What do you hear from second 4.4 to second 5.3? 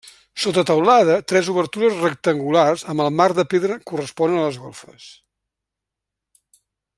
a les golfes.